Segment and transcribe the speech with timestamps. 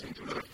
[0.00, 0.47] blessing to her.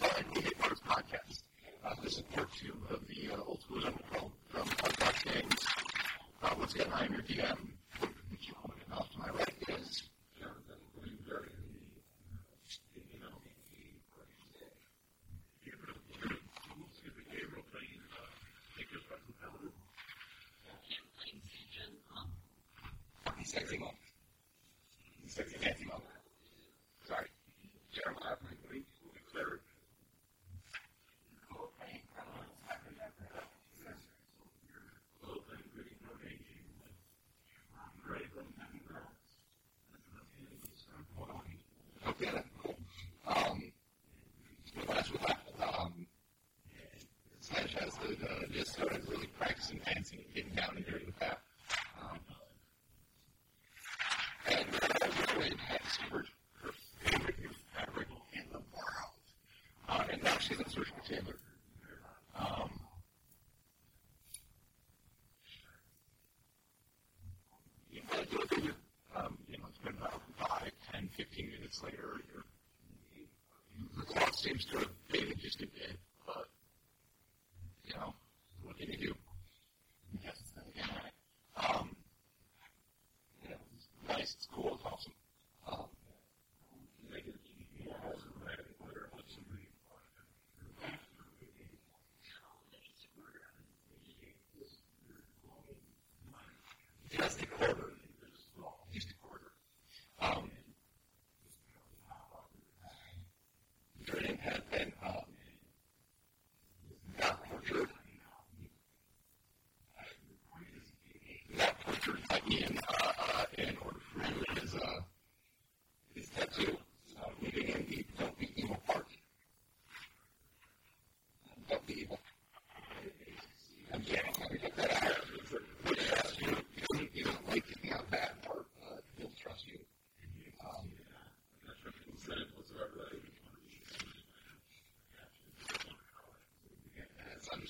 [48.95, 50.19] started really practicing dancing.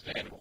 [0.06, 0.33] and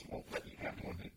[0.00, 1.10] possible that you have more than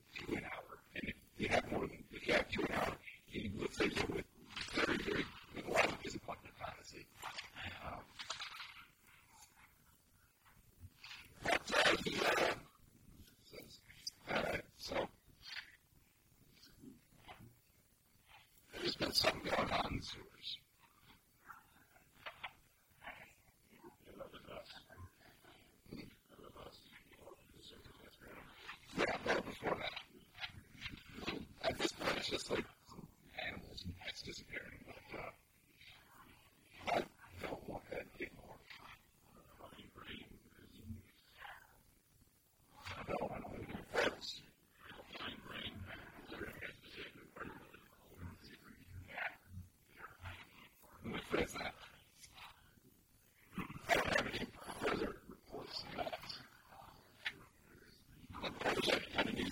[58.66, 59.51] I was at, at a new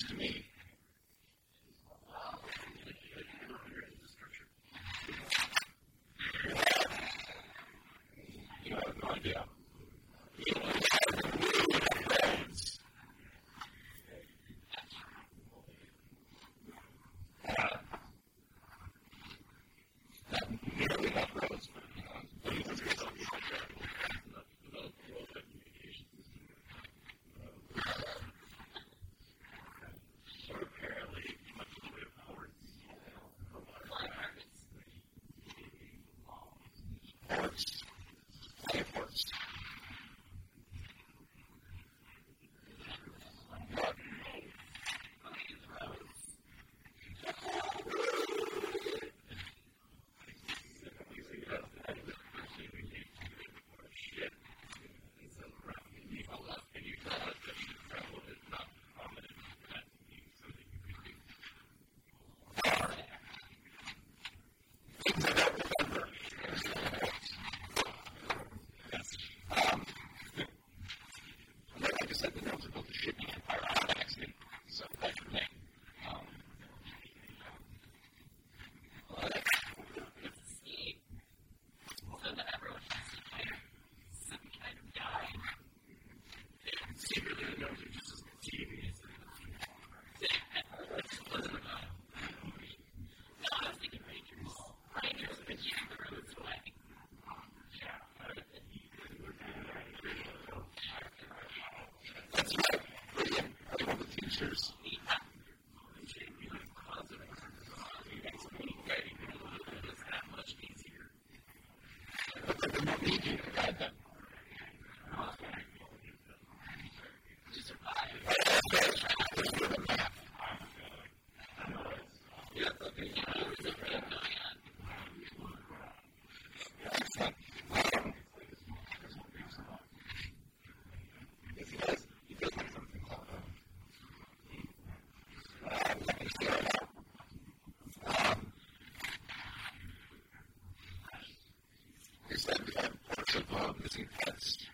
[143.52, 144.68] love is enhanced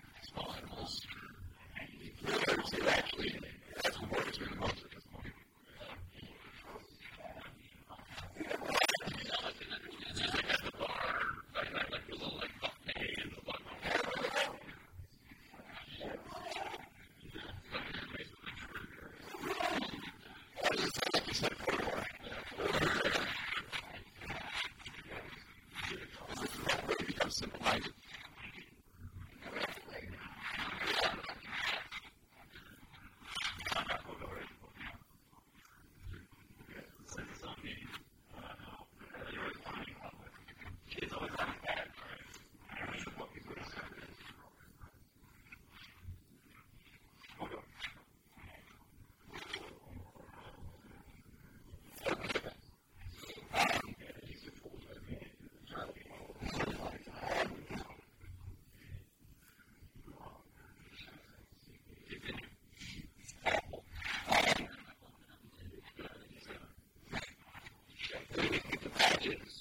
[69.26, 69.55] imagine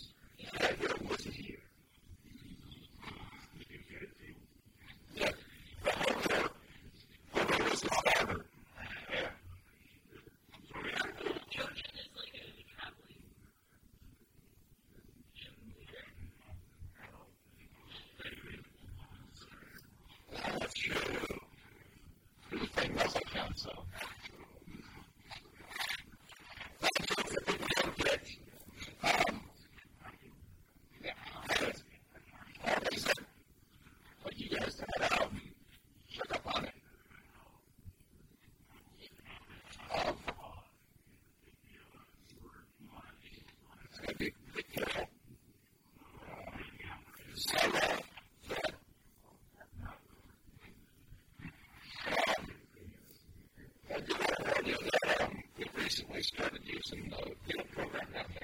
[56.35, 58.44] Started using the field program down there.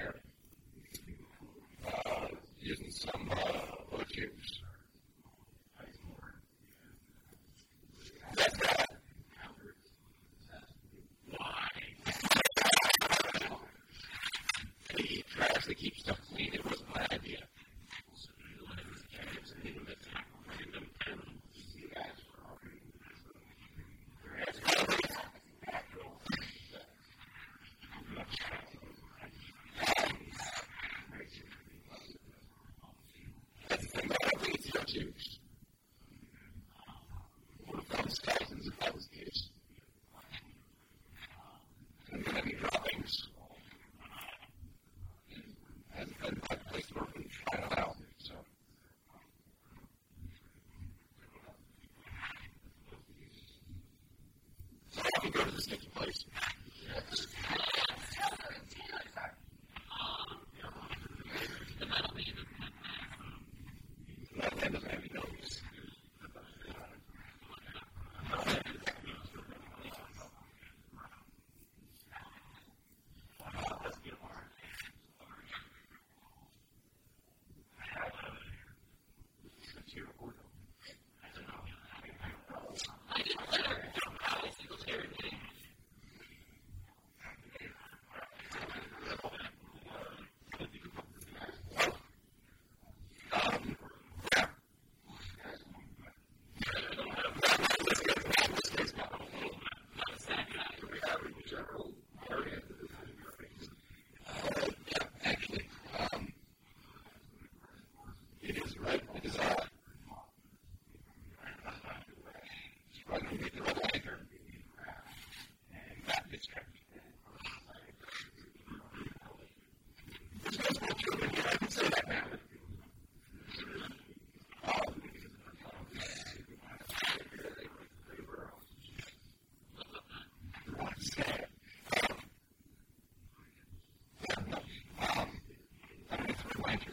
[55.71, 56.20] taking place.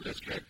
[0.09, 0.48] that's correct.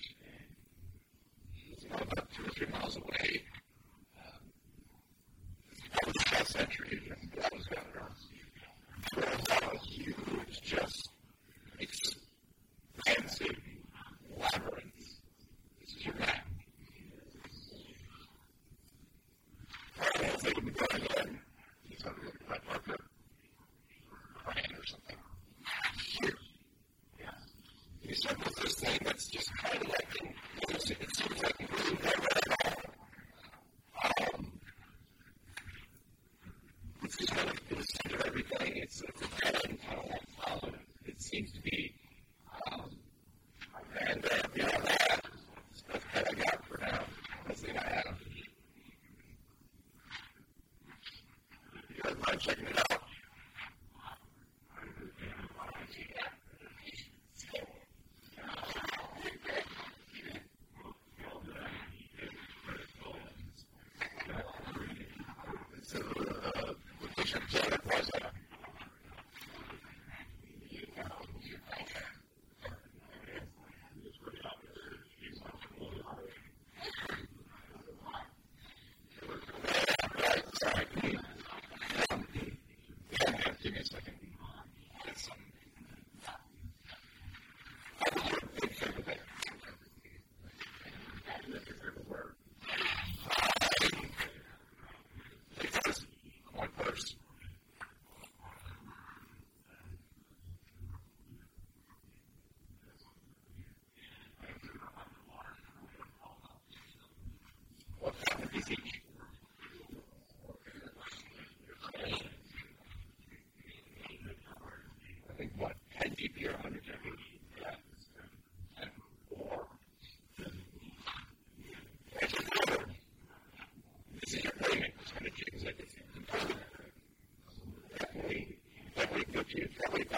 [129.56, 130.09] Makes that things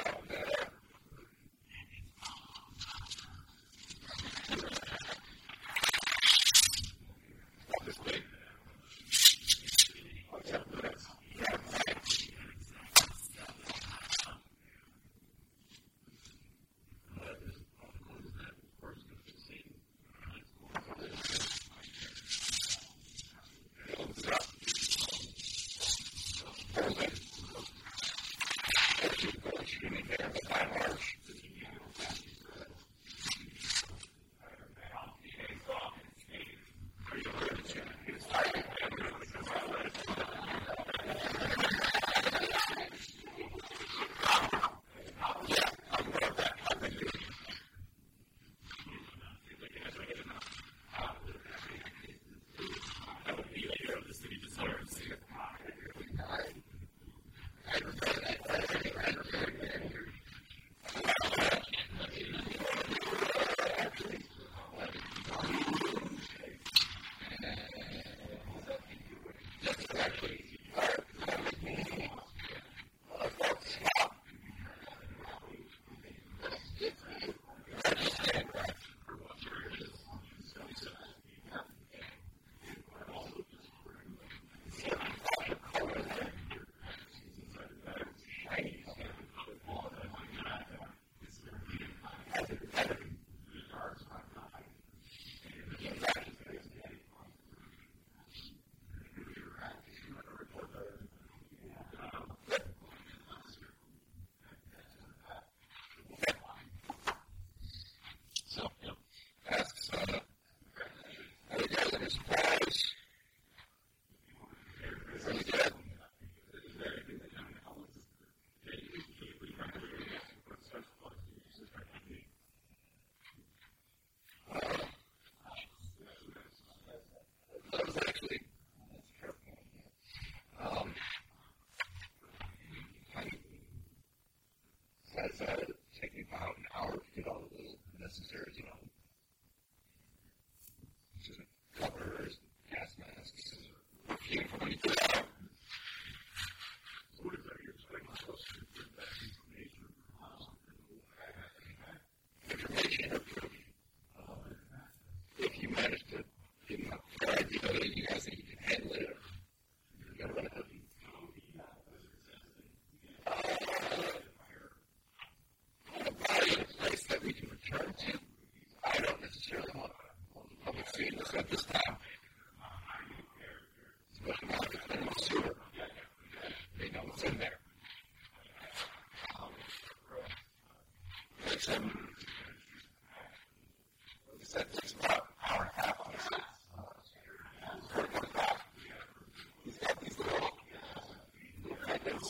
[112.30, 112.91] like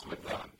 [0.05, 0.50] in a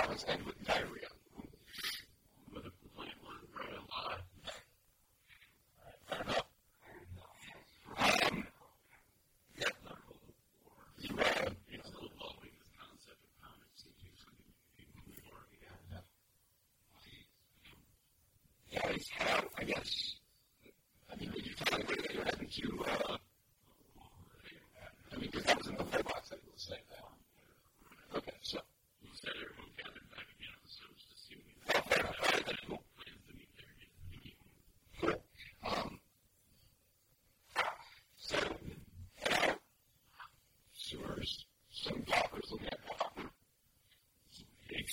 [0.00, 0.97] I was in diarrhea.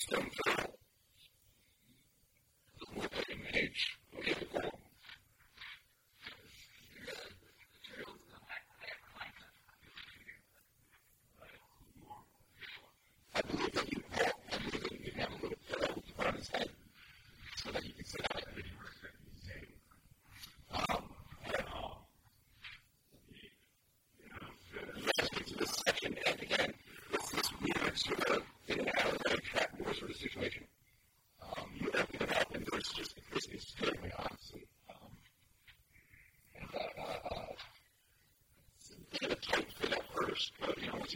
[0.10, 0.65] system.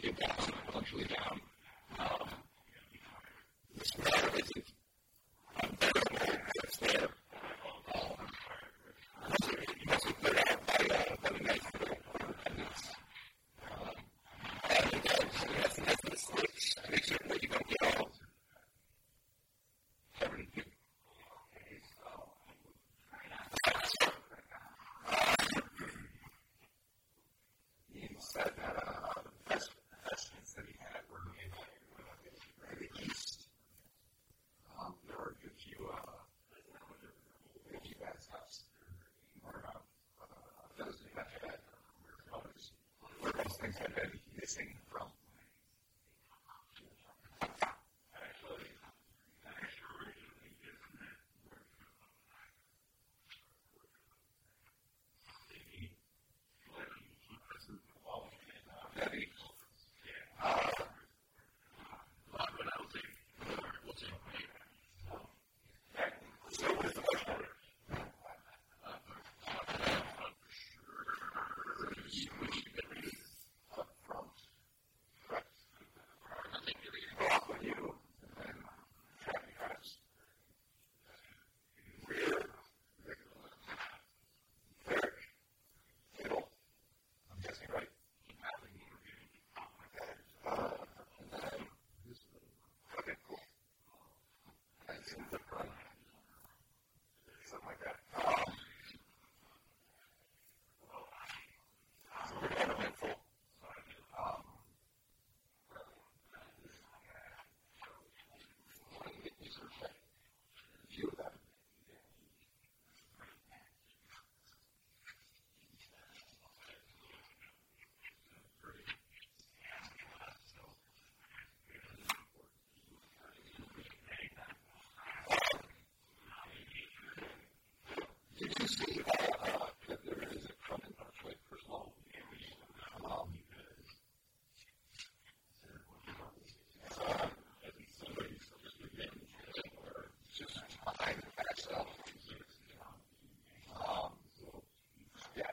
[0.00, 1.39] get down, intellectually down.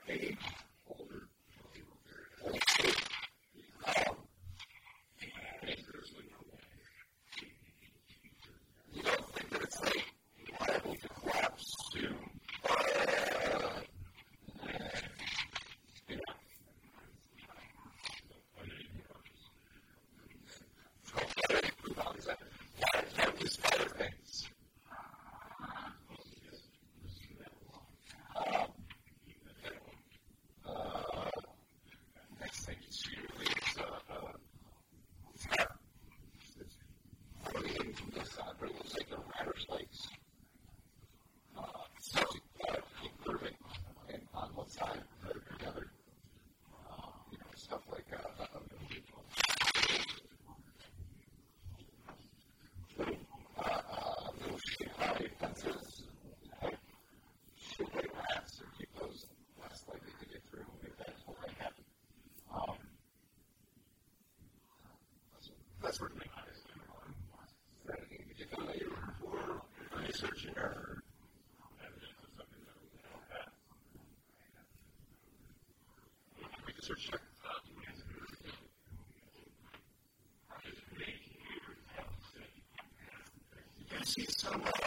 [0.08, 0.57] page.
[76.88, 77.19] censorship
[83.91, 84.87] Yes, he's so well.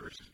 [0.00, 0.27] verses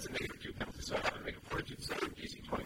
[0.00, 1.76] that's a negative 2 penalty, so I have to make a 42
[2.48, 2.64] 20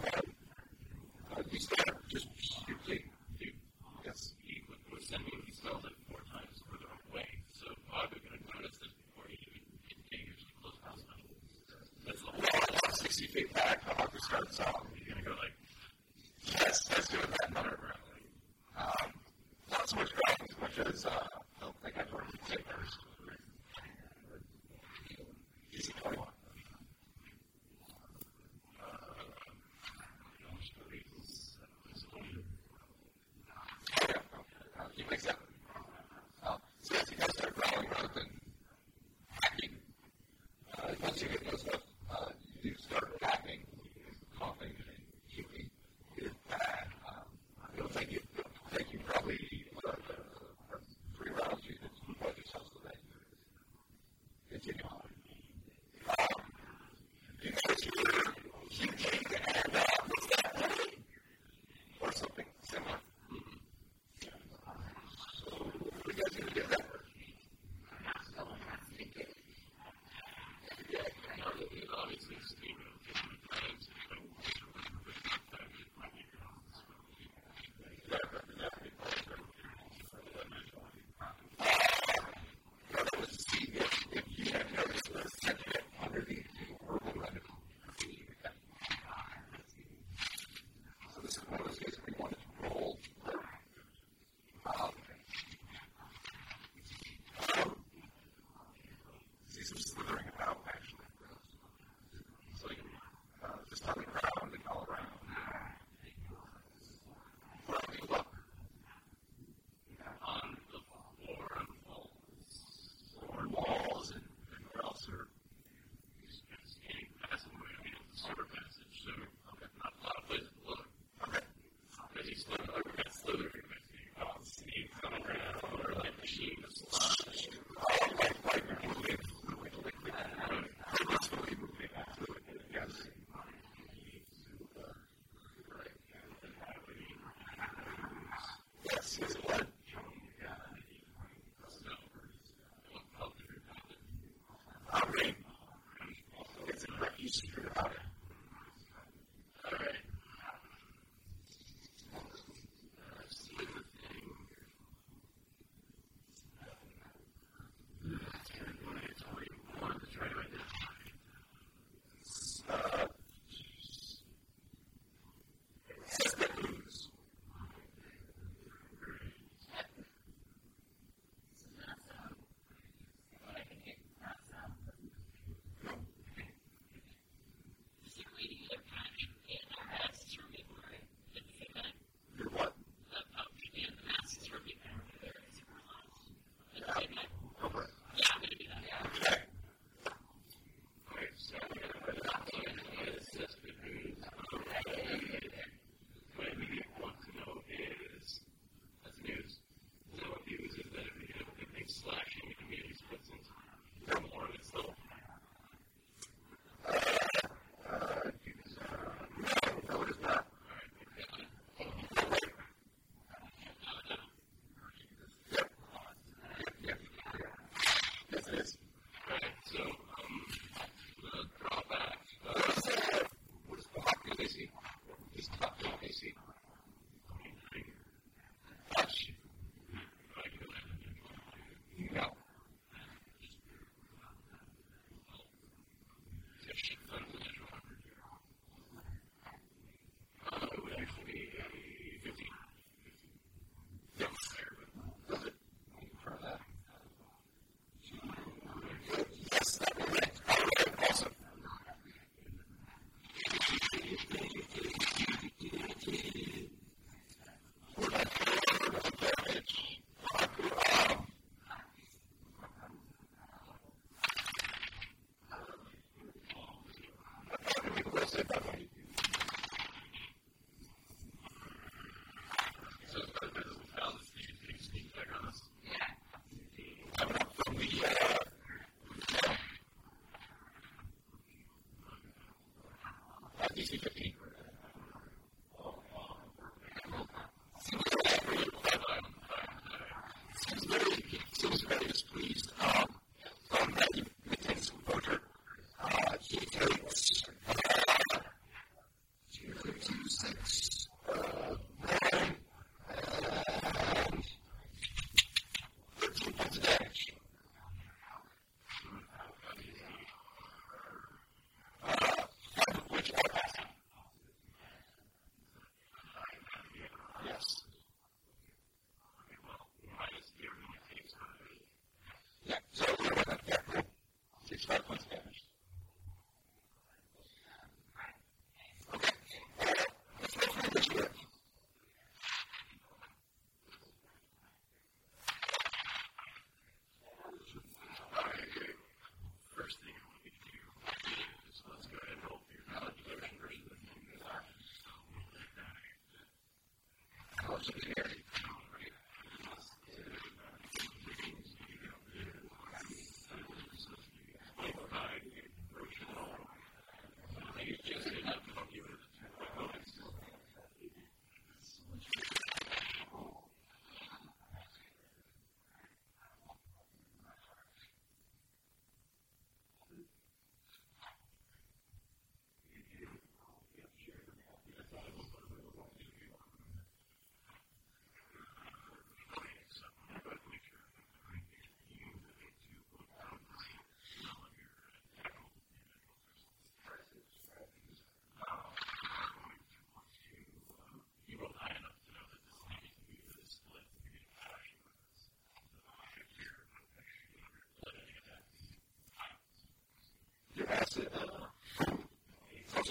[283.76, 284.10] ich sicher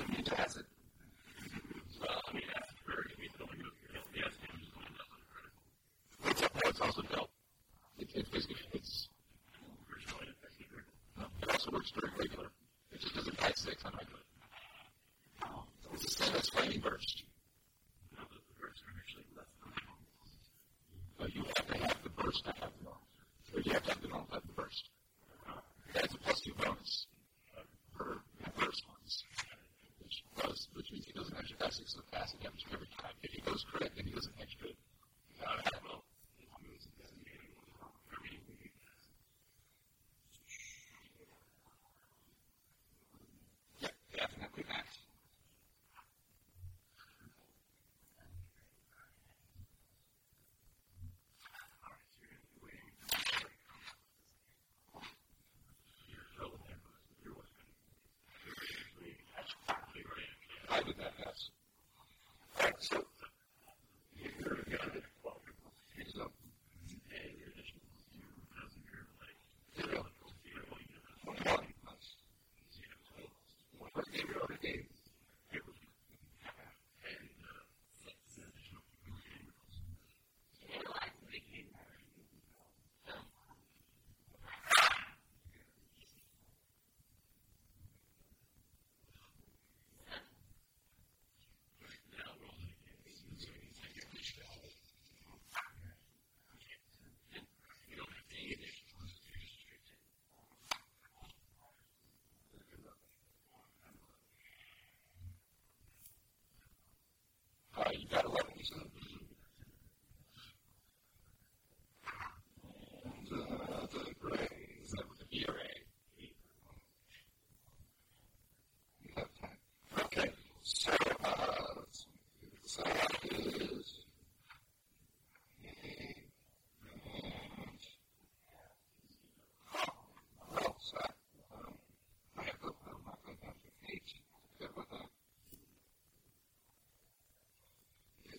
[0.09, 0.72] you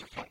[0.00, 0.29] music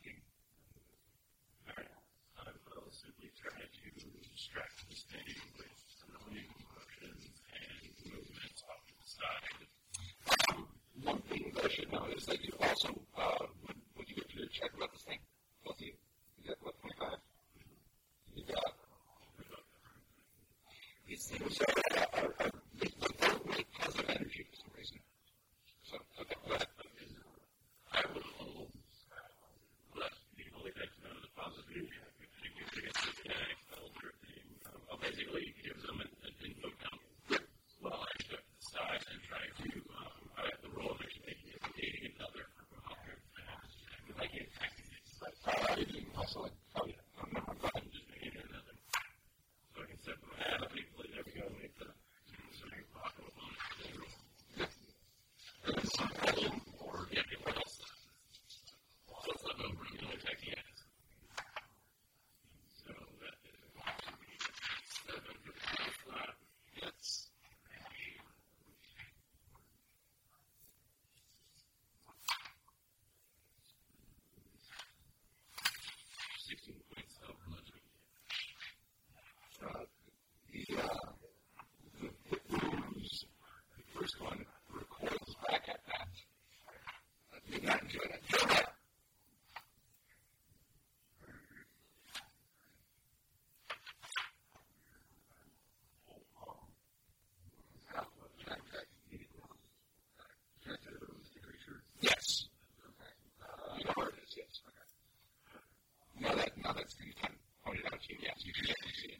[108.65, 109.18] electricity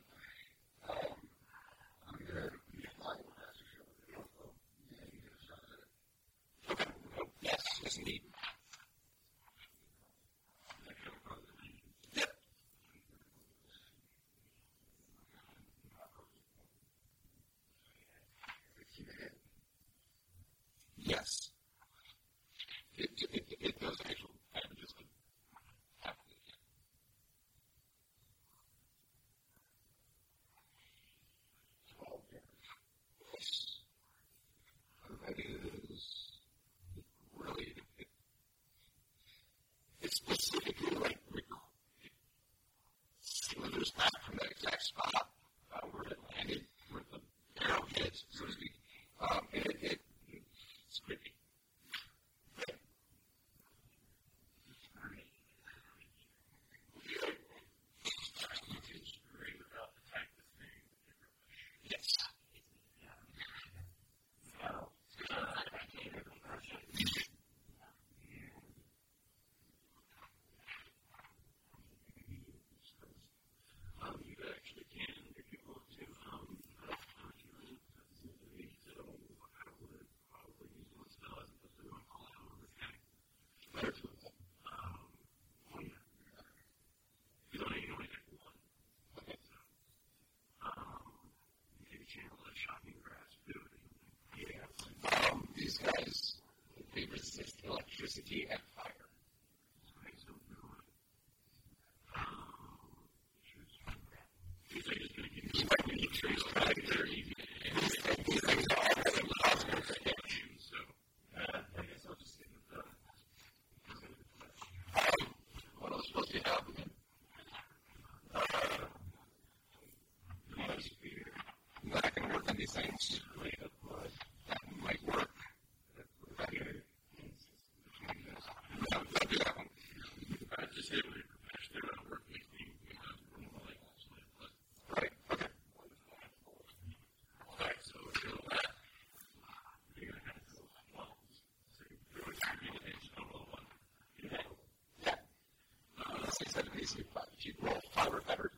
[146.89, 147.25] basically five.
[147.37, 148.51] If you roll five or better,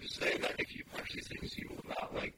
[0.00, 2.34] To say that if you watch these things, you will not like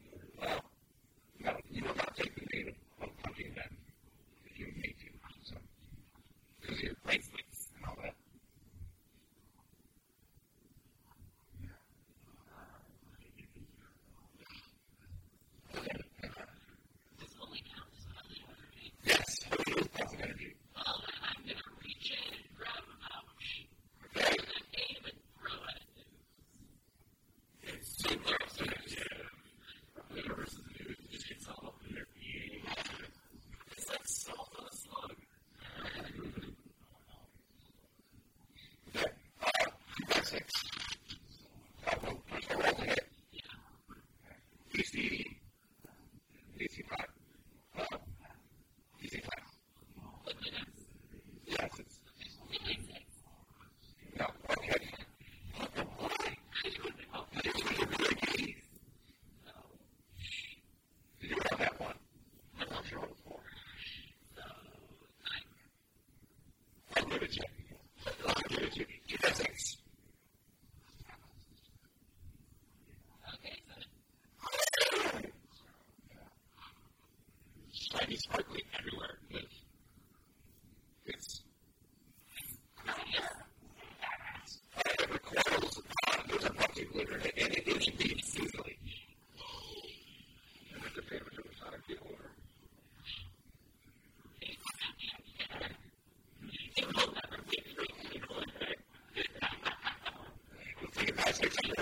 [67.23, 67.62] activity
[101.41, 101.72] I think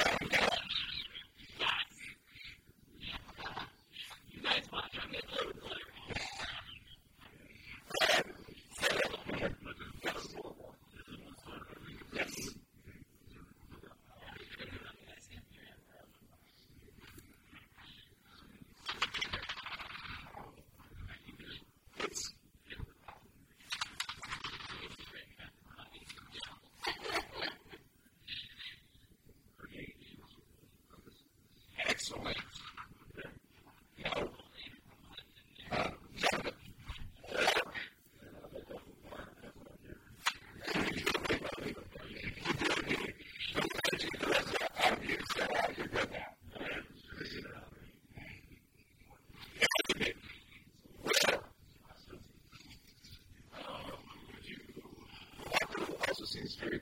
[56.61, 56.80] very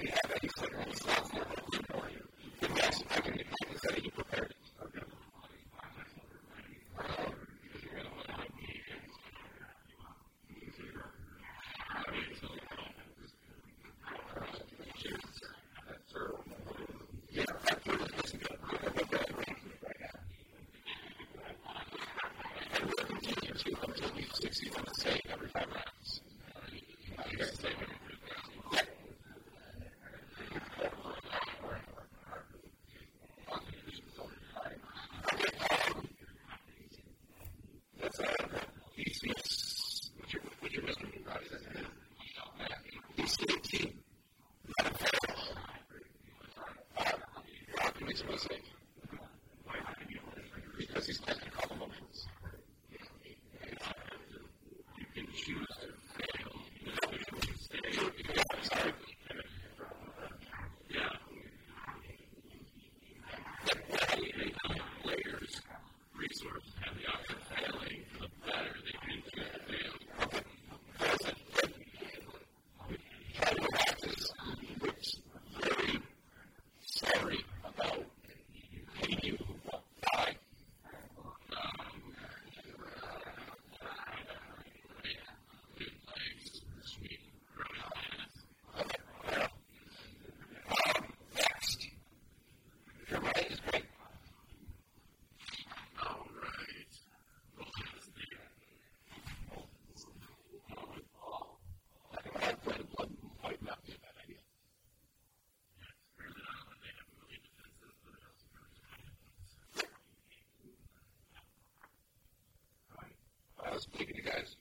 [0.00, 0.39] you have
[113.94, 114.59] speaking to guys.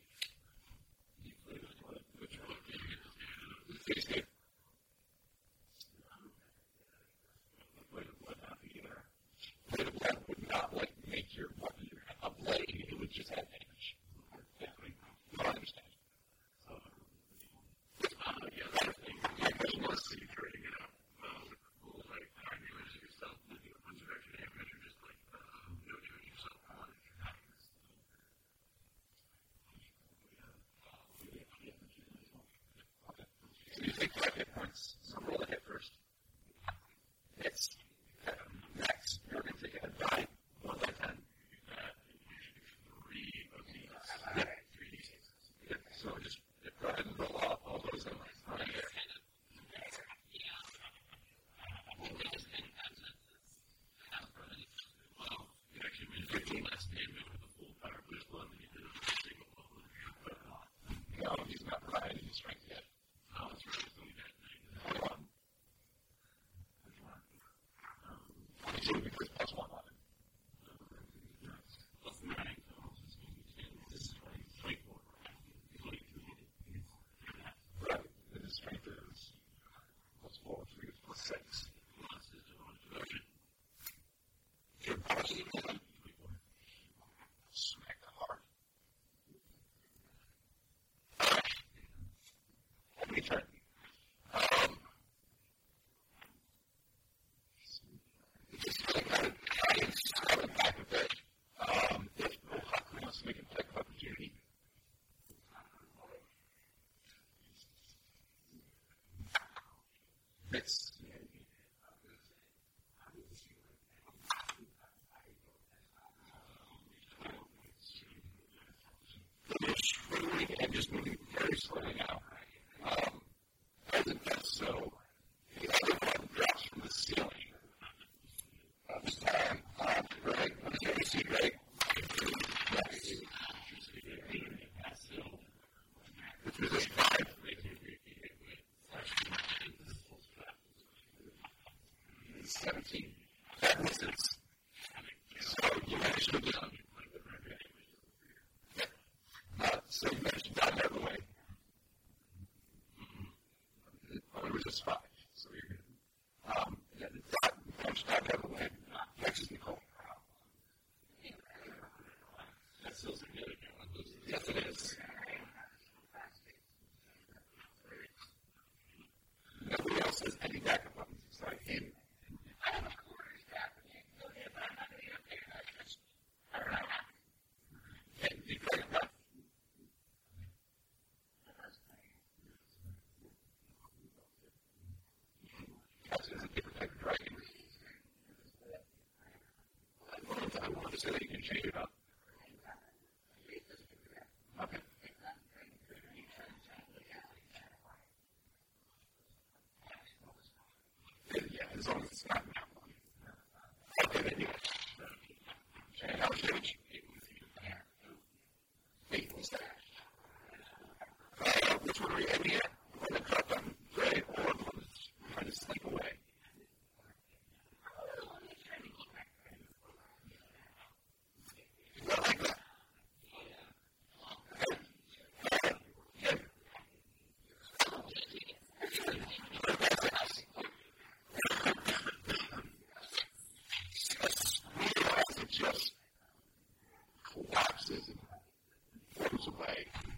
[239.60, 240.09] To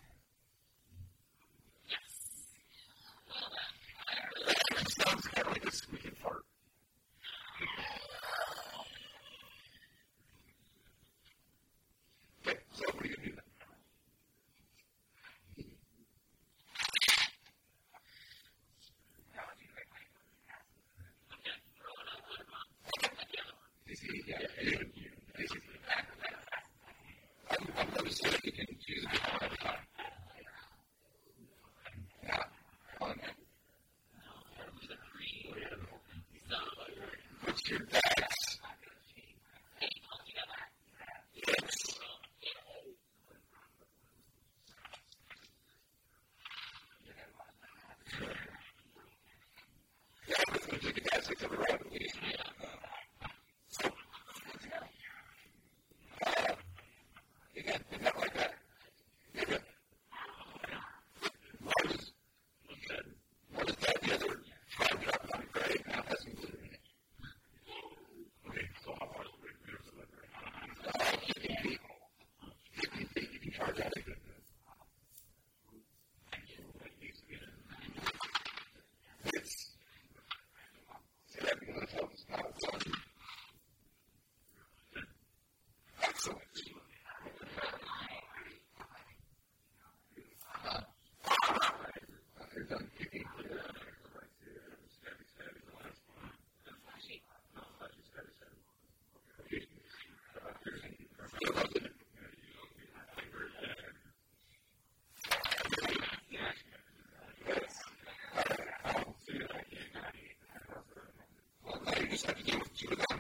[112.38, 113.11] 違うか?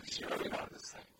[0.00, 0.20] things.
[0.30, 1.11] Really want this thing.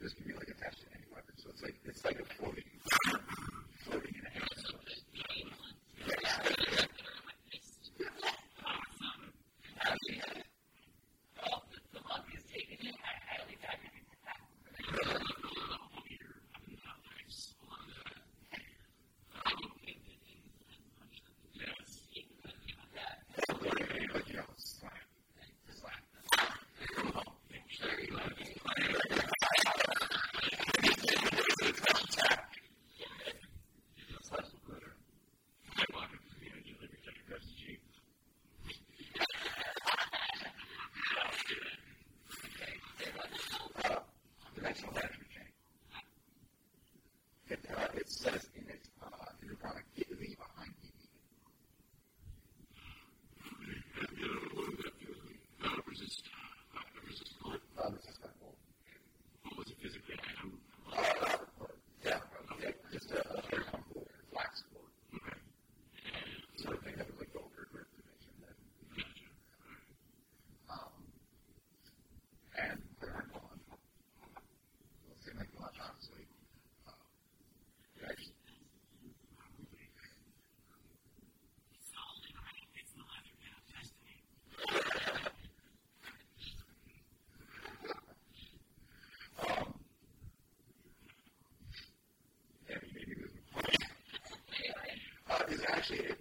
[0.00, 0.39] this can be
[44.80, 45.09] sense
[95.78, 96.19] of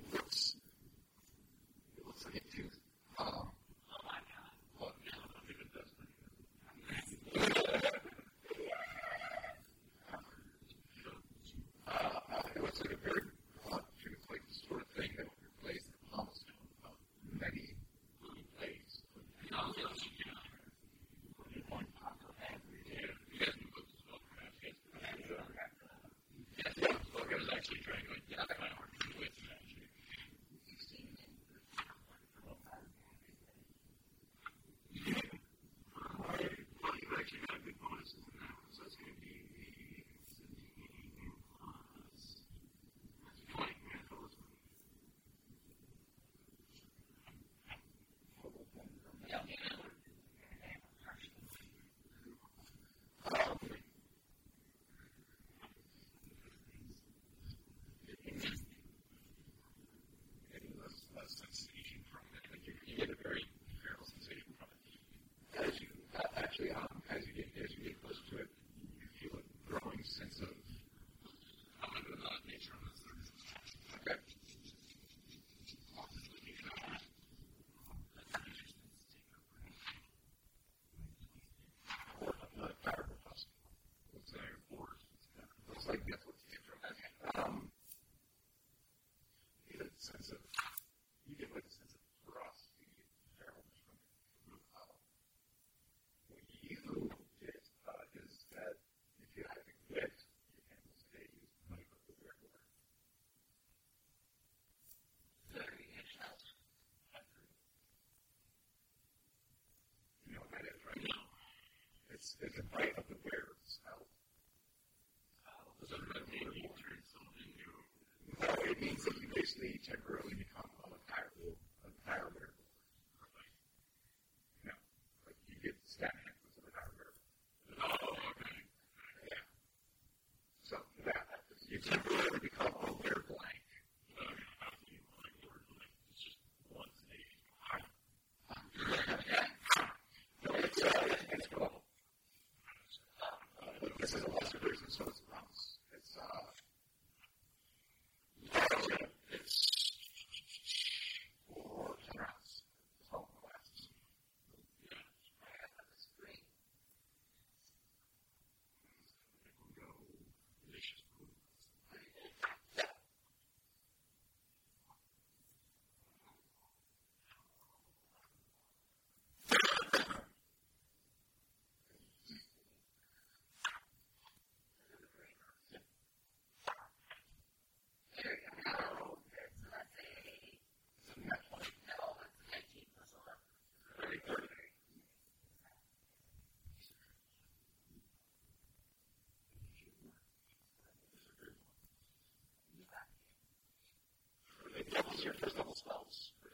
[195.26, 196.49] incandescent blue sphere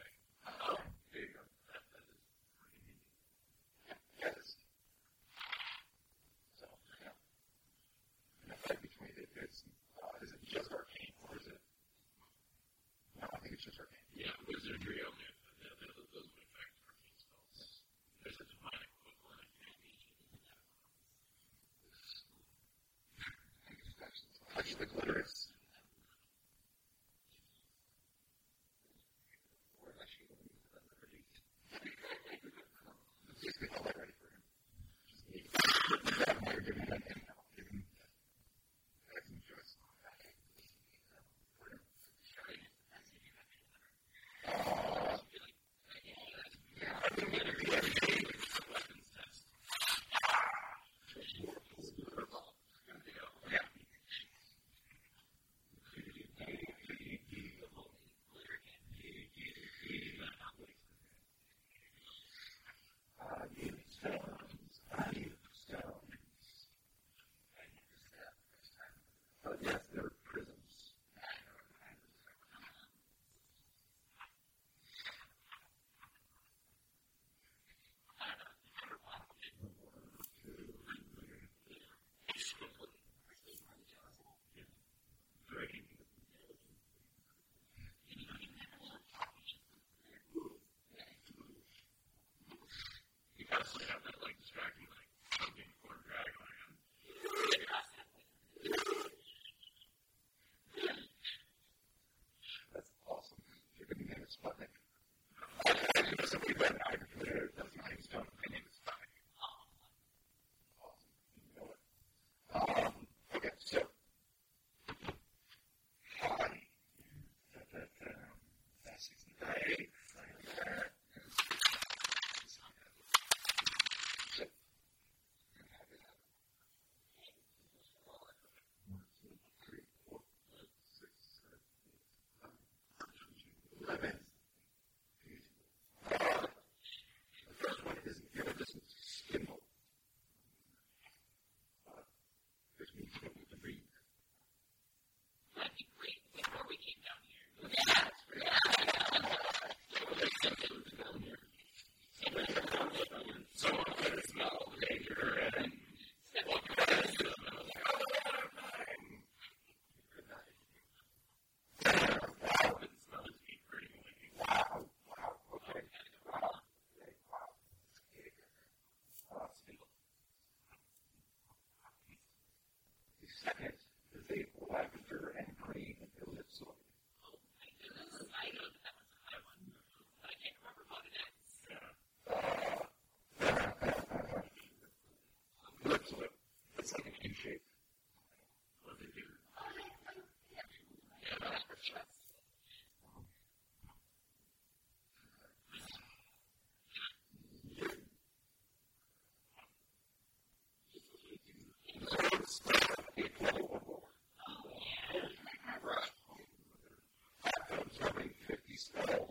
[208.95, 209.24] Thank you.